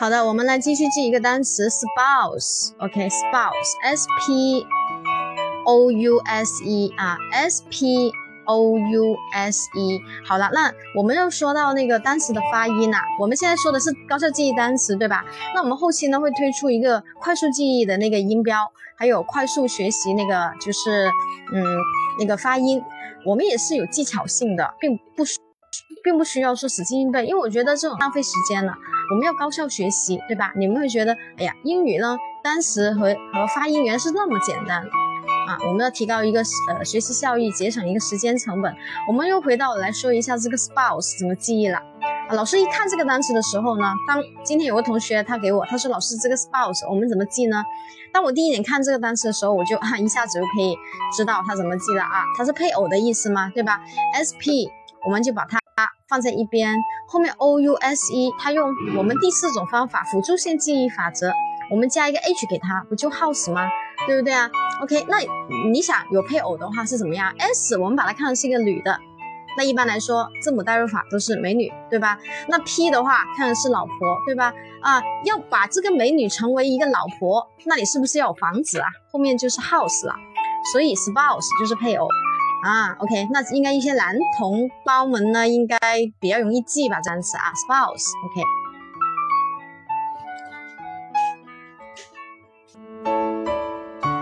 [0.00, 4.66] 好的，我们来继续记一个单词 spouse，OK，spouse，s p
[5.66, 8.10] o u s e 啊，s p
[8.46, 10.00] o u s e。
[10.26, 15.22] 好了，那我们又说到那个单词的发音啊，我们现在说的是高效记忆单词，对吧？
[15.54, 21.10] 那我们后期呢会推出一个快速记忆的那个音标，还有快速学习那个就是
[21.52, 21.62] 嗯
[22.18, 22.82] 那个发音，
[23.26, 25.24] 我们也是有技巧性的，并不
[26.02, 28.72] 并不需要说死记硬背，因为我觉得这种浪费时间了。
[29.10, 30.52] 我们要高效学习，对吧？
[30.56, 34.78] 你们会觉得，哎呀，英语呢，单词和和发音原来是那么简单
[35.48, 35.58] 啊！
[35.66, 38.72] 我们要提高一个呃学习效益，节省一个时间成本。
[39.08, 41.78] 我们又回到来说一下这个 spouse 怎么记忆了。
[42.28, 47.64] 啊，老师一看这个单词的时候呢，当今天有个同学他给我，他说老师这个 spouse 我们怎么记呢？
[48.12, 50.76] 当我第一眼看这个单词的时候，我就啊一下子就可以
[51.16, 53.50] 知道它怎么记了啊，它是配偶的意思吗？
[53.52, 53.80] 对吧
[54.22, 54.70] ？sp
[55.04, 55.59] 我们就把它。
[56.08, 56.74] 放在一边，
[57.08, 61.32] 后面 o u s e，它用我们第四种方法辅助线记忆法则，
[61.70, 63.68] 我们加一个 h 给它，不就 house 吗？
[64.06, 64.50] 对不对啊
[64.82, 65.18] ？OK，那
[65.70, 68.98] 你想有配偶的话是怎么样？s 我们把它看成是一个女的，
[69.58, 72.18] 那一般来说字母代入法都是美女，对吧？
[72.48, 73.92] 那 p 的话看的是老婆，
[74.26, 74.52] 对吧？
[74.80, 78.88] 啊，要把这个美女成为一个老婆，那你是不是要有房子啊？
[79.12, 80.14] 后面就是 house 了，
[80.72, 82.08] 所以 spouse 就是配偶。
[82.62, 85.78] 啊，OK，那应该一些男同胞们呢，应该
[86.20, 88.69] 比较容易记吧，这单词啊，spouse，OK。